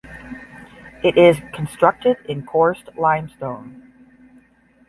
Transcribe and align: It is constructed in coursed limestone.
It 1.03 1.15
is 1.15 1.39
constructed 1.53 2.17
in 2.27 2.43
coursed 2.43 2.89
limestone. 2.97 3.93